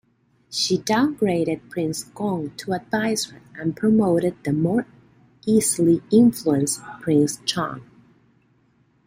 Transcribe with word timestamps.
She 0.49 0.79
downgraded 0.79 1.69
Prince 1.69 2.05
Gong 2.05 2.53
to 2.57 2.73
"advisor" 2.73 3.39
and 3.53 3.77
promoted 3.77 4.35
the 4.43 4.51
more 4.51 4.87
easily 5.45 6.01
influenced 6.11 6.81
Prince 7.01 7.37
Chun. 7.45 7.83